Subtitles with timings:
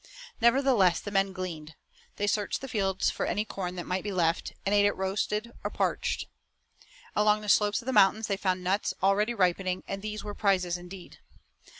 [0.41, 1.75] Nevertheless the men gleaned.
[2.15, 5.51] They searched the fields for any corn that might be left, and ate it roasted
[5.63, 6.25] or parched.
[7.15, 10.75] Along the slopes of the mountains they found nuts already ripening, and these were prizes
[10.75, 11.19] indeed.